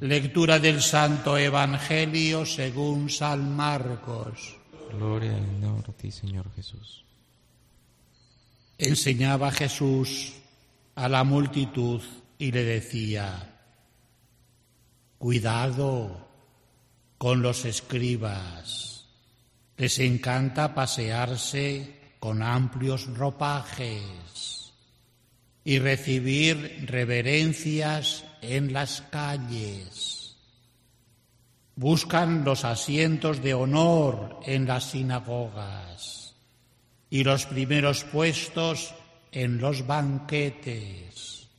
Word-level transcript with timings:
Lectura 0.00 0.60
del 0.60 0.80
Santo 0.80 1.36
Evangelio 1.36 2.46
según 2.46 3.10
San 3.10 3.56
Marcos. 3.56 4.56
Gloria 4.92 5.32
y 5.32 5.64
honor 5.64 5.86
a 5.88 5.92
ti, 5.92 6.12
Señor 6.12 6.46
Jesús. 6.54 7.04
Enseñaba 8.78 9.50
Jesús 9.50 10.34
a 10.94 11.08
la 11.08 11.24
multitud 11.24 12.00
y 12.38 12.52
le 12.52 12.62
decía, 12.62 13.56
cuidado 15.18 16.28
con 17.18 17.42
los 17.42 17.64
escribas, 17.64 19.04
les 19.76 19.98
encanta 19.98 20.76
pasearse 20.76 22.14
con 22.20 22.44
amplios 22.44 23.06
ropajes 23.16 24.57
y 25.68 25.80
recibir 25.80 26.86
reverencias 26.86 28.24
en 28.40 28.72
las 28.72 29.02
calles. 29.02 30.34
Buscan 31.76 32.42
los 32.42 32.64
asientos 32.64 33.42
de 33.42 33.52
honor 33.52 34.40
en 34.46 34.66
las 34.66 34.92
sinagogas 34.92 36.34
y 37.10 37.22
los 37.22 37.44
primeros 37.44 38.04
puestos 38.04 38.94
en 39.30 39.58
los 39.58 39.86
banquetes. 39.86 41.50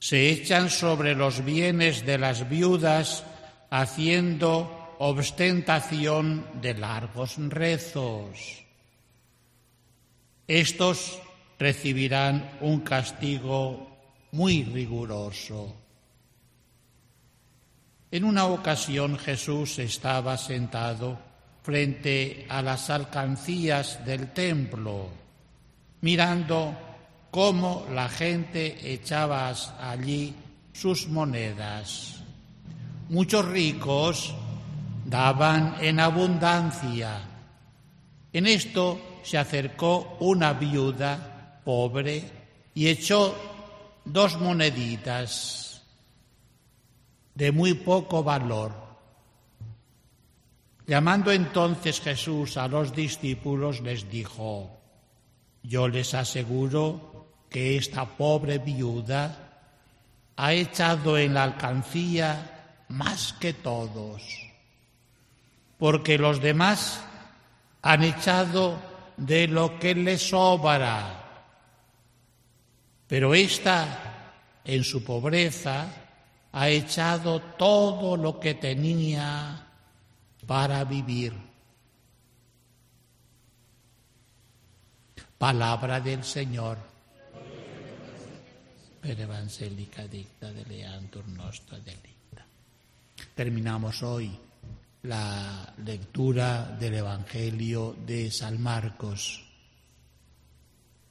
Se 0.00 0.30
echan 0.30 0.68
sobre 0.68 1.14
los 1.14 1.44
bienes 1.44 2.04
de 2.04 2.18
las 2.18 2.48
viudas 2.48 3.22
haciendo 3.70 4.96
ostentación 4.98 6.44
de 6.60 6.74
largos 6.74 7.36
rezos. 7.38 8.64
Estos 10.48 11.22
recibirán 11.62 12.58
un 12.60 12.80
castigo 12.80 13.86
muy 14.32 14.64
riguroso. 14.64 15.72
En 18.10 18.24
una 18.24 18.46
ocasión 18.46 19.16
Jesús 19.16 19.78
estaba 19.78 20.36
sentado 20.36 21.16
frente 21.62 22.46
a 22.48 22.62
las 22.62 22.90
alcancías 22.90 24.04
del 24.04 24.32
templo, 24.32 25.08
mirando 26.00 26.76
cómo 27.30 27.86
la 27.94 28.08
gente 28.08 28.92
echaba 28.92 29.54
allí 29.80 30.34
sus 30.72 31.06
monedas. 31.06 32.24
Muchos 33.08 33.44
ricos 33.46 34.34
daban 35.06 35.76
en 35.80 36.00
abundancia. 36.00 37.20
En 38.32 38.48
esto 38.48 39.20
se 39.22 39.38
acercó 39.38 40.16
una 40.18 40.54
viuda 40.54 41.31
pobre 41.64 42.22
y 42.74 42.88
echó 42.88 43.34
dos 44.04 44.38
moneditas 44.38 45.82
de 47.34 47.52
muy 47.52 47.74
poco 47.74 48.22
valor. 48.22 48.72
Llamando 50.86 51.30
entonces 51.30 52.00
Jesús 52.00 52.56
a 52.56 52.68
los 52.68 52.94
discípulos, 52.94 53.80
les 53.80 54.10
dijo, 54.10 54.80
yo 55.62 55.88
les 55.88 56.12
aseguro 56.14 57.46
que 57.48 57.76
esta 57.76 58.04
pobre 58.04 58.58
viuda 58.58 59.62
ha 60.36 60.52
echado 60.52 61.16
en 61.16 61.34
la 61.34 61.44
alcancía 61.44 62.84
más 62.88 63.32
que 63.34 63.52
todos, 63.52 64.22
porque 65.78 66.18
los 66.18 66.40
demás 66.40 67.04
han 67.80 68.02
echado 68.02 68.78
de 69.16 69.46
lo 69.46 69.78
que 69.78 69.94
les 69.94 70.30
sobra 70.30 71.21
pero 73.12 73.34
ésta, 73.34 74.62
en 74.64 74.82
su 74.82 75.04
pobreza, 75.04 75.86
ha 76.50 76.68
echado 76.70 77.42
todo 77.58 78.16
lo 78.16 78.40
que 78.40 78.54
tenía 78.54 79.66
para 80.46 80.82
vivir. 80.84 81.34
Palabra 85.36 86.00
del 86.00 86.24
Señor. 86.24 86.78
Per 89.02 89.20
evangelica 89.20 90.08
dicta 90.08 90.50
de 90.50 90.64
leantur 90.64 91.28
nostra 91.28 91.78
delicta. 91.80 92.46
Terminamos 93.34 94.02
hoy 94.02 94.34
la 95.02 95.70
lectura 95.84 96.74
del 96.80 96.94
Evangelio 96.94 97.94
de 98.06 98.30
San 98.30 98.62
Marcos. 98.62 99.51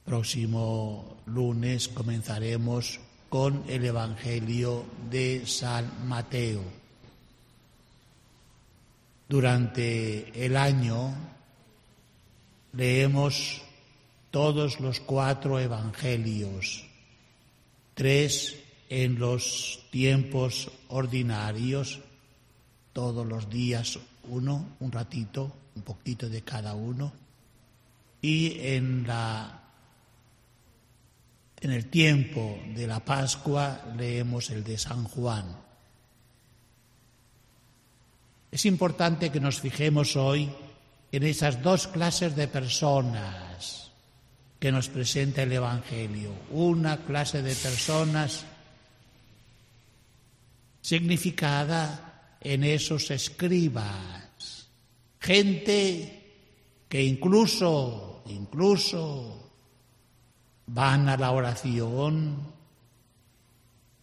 Próximo 0.04 1.18
lunes 1.26 1.88
comenzaremos 1.88 2.98
con 3.28 3.62
el 3.68 3.84
Evangelio 3.84 4.84
de 5.08 5.46
San 5.46 6.08
Mateo. 6.08 6.62
Durante 9.28 10.44
el 10.44 10.56
año 10.56 11.14
leemos 12.72 13.62
todos 14.32 14.80
los 14.80 14.98
cuatro 15.00 15.60
Evangelios, 15.60 16.84
tres 17.94 18.56
en 18.88 19.18
los 19.18 19.86
tiempos 19.90 20.70
ordinarios, 20.88 22.00
todos 22.92 23.26
los 23.26 23.48
días 23.48 23.98
uno, 24.24 24.76
un 24.80 24.90
ratito, 24.90 25.52
un 25.76 25.82
poquito 25.82 26.28
de 26.28 26.42
cada 26.42 26.74
uno, 26.74 27.12
y 28.20 28.58
en 28.60 29.06
la 29.06 29.61
en 31.62 31.70
el 31.70 31.86
tiempo 31.86 32.58
de 32.74 32.88
la 32.88 33.04
Pascua 33.04 33.84
leemos 33.96 34.50
el 34.50 34.64
de 34.64 34.76
San 34.76 35.04
Juan. 35.04 35.56
Es 38.50 38.66
importante 38.66 39.30
que 39.30 39.38
nos 39.38 39.60
fijemos 39.60 40.16
hoy 40.16 40.50
en 41.12 41.22
esas 41.22 41.62
dos 41.62 41.86
clases 41.86 42.34
de 42.34 42.48
personas 42.48 43.92
que 44.58 44.72
nos 44.72 44.88
presenta 44.88 45.44
el 45.44 45.52
Evangelio. 45.52 46.32
Una 46.50 47.04
clase 47.04 47.42
de 47.42 47.54
personas 47.54 48.44
significada 50.80 52.36
en 52.40 52.64
esos 52.64 53.08
escribas, 53.12 54.68
gente 55.20 56.22
que 56.88 57.04
incluso, 57.04 58.24
incluso 58.26 59.51
van 60.66 61.08
a 61.08 61.16
la 61.16 61.32
oración, 61.32 62.36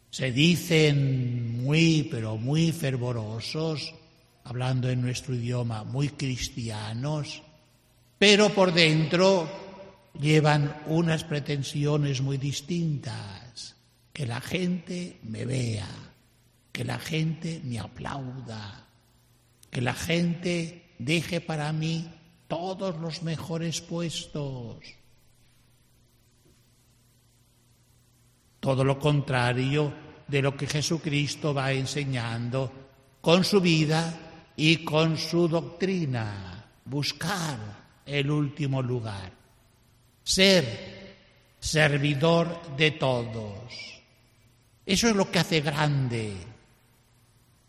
se 0.09 0.31
dicen 0.31 1.63
muy, 1.63 2.07
pero 2.09 2.37
muy 2.37 2.71
fervorosos, 2.71 3.93
hablando 4.43 4.89
en 4.89 5.01
nuestro 5.01 5.35
idioma, 5.35 5.83
muy 5.83 6.09
cristianos, 6.09 7.41
pero 8.17 8.49
por 8.49 8.73
dentro 8.73 9.47
llevan 10.19 10.81
unas 10.87 11.23
pretensiones 11.23 12.21
muy 12.21 12.37
distintas, 12.37 13.75
que 14.11 14.25
la 14.25 14.41
gente 14.41 15.19
me 15.23 15.45
vea, 15.45 15.87
que 16.71 16.83
la 16.83 16.99
gente 16.99 17.61
me 17.63 17.79
aplauda, 17.79 18.87
que 19.69 19.81
la 19.81 19.93
gente 19.93 20.93
deje 20.97 21.39
para 21.39 21.71
mí 21.71 22.09
todos 22.47 22.99
los 22.99 23.21
mejores 23.21 23.79
puestos 23.81 24.99
todo 28.69 28.83
lo 28.83 28.99
contrario 28.99 29.91
de 30.27 30.43
lo 30.43 30.55
que 30.55 30.67
Jesucristo 30.67 31.55
va 31.55 31.71
enseñando 31.71 32.71
con 33.19 33.43
su 33.43 33.59
vida 33.59 34.53
y 34.55 34.85
con 34.85 35.17
su 35.17 35.47
doctrina, 35.47 36.67
buscar 36.85 37.57
el 38.05 38.29
último 38.29 38.83
lugar, 38.83 39.31
ser 40.21 41.15
servidor 41.59 42.75
de 42.77 42.91
todos. 42.91 44.03
Eso 44.85 45.07
es 45.07 45.15
lo 45.15 45.31
que 45.31 45.39
hace 45.39 45.61
grande 45.61 46.35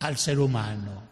al 0.01 0.19
ser 0.19 0.39
humano, 0.39 1.03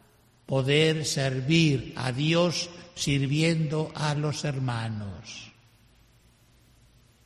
poder 0.45 1.07
servir 1.07 1.95
a 1.97 2.13
Dios 2.13 2.69
sirviendo 2.95 3.91
a 3.95 4.15
los 4.15 4.45
hermanos. 4.45 5.51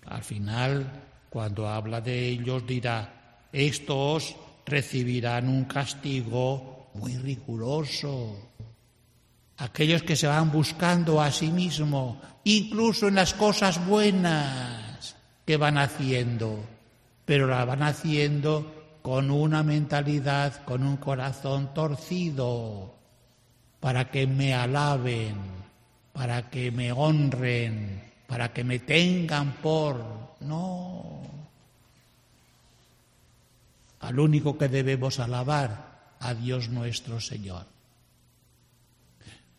Al 0.06 0.22
final, 0.22 1.11
cuando 1.32 1.66
habla 1.66 2.02
de 2.02 2.28
ellos 2.28 2.66
dirá, 2.66 3.38
estos 3.50 4.36
recibirán 4.66 5.48
un 5.48 5.64
castigo 5.64 6.90
muy 6.92 7.16
riguroso. 7.16 8.36
Aquellos 9.56 10.02
que 10.02 10.14
se 10.14 10.26
van 10.26 10.52
buscando 10.52 11.22
a 11.22 11.30
sí 11.30 11.48
mismo, 11.48 12.20
incluso 12.44 13.08
en 13.08 13.14
las 13.14 13.32
cosas 13.32 13.84
buenas 13.86 15.16
que 15.46 15.56
van 15.56 15.78
haciendo, 15.78 16.62
pero 17.24 17.46
la 17.46 17.64
van 17.64 17.82
haciendo 17.82 18.98
con 19.00 19.30
una 19.30 19.62
mentalidad, 19.62 20.62
con 20.66 20.82
un 20.82 20.98
corazón 20.98 21.72
torcido, 21.72 22.94
para 23.80 24.10
que 24.10 24.26
me 24.26 24.52
alaben, 24.52 25.36
para 26.12 26.50
que 26.50 26.70
me 26.70 26.92
honren, 26.92 28.11
para 28.26 28.52
que 28.52 28.64
me 28.64 28.78
tengan 28.78 29.52
por... 29.54 30.22
No. 30.40 31.22
al 34.02 34.18
único 34.18 34.58
que 34.58 34.68
debemos 34.68 35.20
alabar, 35.20 36.16
a 36.18 36.34
Dios 36.34 36.68
nuestro 36.68 37.20
Señor. 37.20 37.66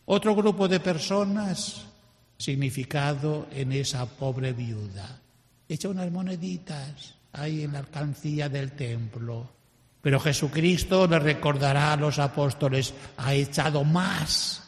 Otro 0.06 0.36
grupo 0.36 0.68
de 0.68 0.80
personas 0.80 1.86
significado 2.38 3.48
en 3.52 3.72
esa 3.72 4.06
pobre 4.06 4.52
viuda. 4.54 5.20
Echa 5.68 5.90
unas 5.90 6.12
moneditas 6.12 7.16
ahí 7.32 7.64
en 7.64 7.74
la 7.74 7.80
alcancía 7.80 8.50
del 8.50 8.74
templo. 8.74 9.50
Pero 10.02 10.20
Jesucristo 10.20 11.08
le 11.08 11.20
recordará 11.20 11.94
a 11.94 11.98
los 11.98 12.20
apóstoles, 12.20 12.94
ha 13.18 13.34
echado 13.34 13.86
más 13.86 14.62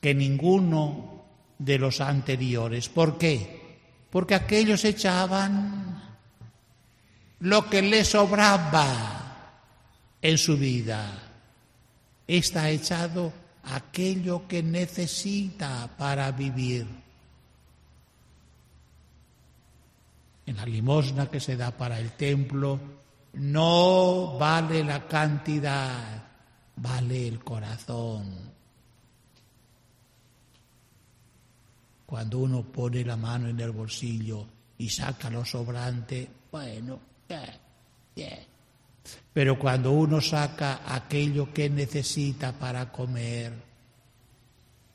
que 0.00 0.14
ninguno 0.14 1.13
de 1.58 1.78
los 1.78 2.00
anteriores. 2.00 2.88
¿Por 2.88 3.18
qué? 3.18 3.78
Porque 4.10 4.34
aquellos 4.34 4.84
echaban 4.84 6.02
lo 7.40 7.68
que 7.68 7.82
le 7.82 8.04
sobraba 8.04 9.24
en 10.22 10.38
su 10.38 10.56
vida. 10.56 11.20
Está 12.26 12.70
echado 12.70 13.32
aquello 13.64 14.46
que 14.48 14.62
necesita 14.62 15.88
para 15.96 16.30
vivir. 16.32 16.86
En 20.46 20.56
la 20.56 20.66
limosna 20.66 21.26
que 21.30 21.40
se 21.40 21.56
da 21.56 21.70
para 21.70 21.98
el 21.98 22.12
templo 22.12 22.78
no 23.34 24.38
vale 24.38 24.84
la 24.84 25.06
cantidad, 25.08 26.22
vale 26.76 27.28
el 27.28 27.42
corazón. 27.42 28.53
Cuando 32.14 32.38
uno 32.38 32.62
pone 32.62 33.04
la 33.04 33.16
mano 33.16 33.48
en 33.48 33.58
el 33.58 33.72
bolsillo 33.72 34.46
y 34.78 34.88
saca 34.88 35.28
lo 35.28 35.44
sobrante, 35.44 36.28
bueno, 36.52 37.00
bien. 38.14 38.38
Pero 39.32 39.58
cuando 39.58 39.90
uno 39.90 40.20
saca 40.20 40.82
aquello 40.94 41.52
que 41.52 41.68
necesita 41.68 42.52
para 42.52 42.92
comer, 42.92 43.52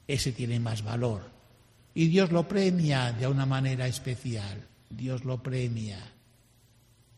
ese 0.07 0.31
tiene 0.31 0.61
más 0.61 0.81
valor. 0.81 1.29
Y 1.93 2.07
Dios 2.07 2.31
lo 2.31 2.47
premia 2.47 3.11
de 3.11 3.27
una 3.27 3.45
manera 3.45 3.85
especial. 3.85 4.65
Dios 4.89 5.25
lo 5.25 5.43
premia. 5.43 5.99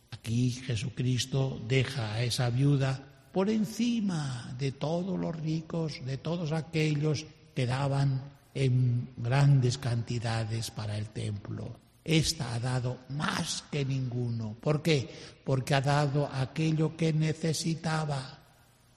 Aquí 0.10 0.50
Jesucristo 0.50 1.62
deja 1.68 2.14
a 2.14 2.24
esa 2.24 2.50
viuda 2.50 3.28
por 3.32 3.52
encima 3.52 4.52
de 4.58 4.72
todos 4.72 5.20
los 5.20 5.36
ricos, 5.36 6.04
de 6.04 6.18
todos 6.18 6.54
aquellos 6.54 7.28
que 7.54 7.68
daban 7.68 8.41
en 8.54 9.10
grandes 9.18 9.78
cantidades 9.78 10.72
para 10.72 10.98
el 10.98 11.10
templo. 11.10 11.80
Esta 12.04 12.56
ha 12.56 12.60
dado 12.60 13.00
más 13.10 13.64
que 13.72 13.86
ninguno. 13.86 14.56
¿Por 14.60 14.82
qué? 14.82 15.10
Porque 15.44 15.76
ha 15.76 15.82
dado 15.82 16.28
aquello 16.28 16.98
que 16.98 17.14
necesitaba. 17.14 18.40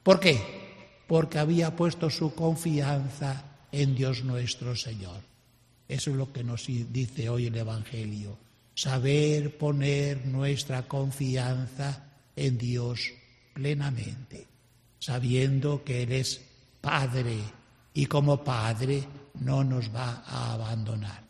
¿Por 0.03 0.21
qué? 0.21 0.41
Porque 1.06 1.39
había 1.39 1.77
puesto 1.77 2.09
su 2.09 2.35
confianza 2.35 3.45
en 3.71 3.95
Dios 3.95 4.25
nuestro 4.25 4.75
Señor. 4.75 5.21
Eso 5.87 6.11
es 6.11 6.17
lo 6.17 6.33
que 6.33 6.43
nos 6.43 6.67
dice 6.67 7.29
hoy 7.29 7.47
el 7.47 7.56
Evangelio. 7.56 8.39
Saber 8.75 9.56
poner 9.59 10.27
nuestra 10.27 10.83
confianza 10.89 12.05
en 12.35 12.56
Dios 12.56 13.12
plenamente, 13.53 14.47
sabiendo 14.99 15.85
que 15.85 16.03
Él 16.03 16.12
es 16.12 16.41
Padre 16.81 17.37
y 17.93 18.06
como 18.06 18.43
Padre 18.43 19.05
no 19.40 19.64
nos 19.64 19.88
va 19.94 20.22
a 20.26 20.54
abandonar. 20.54 21.24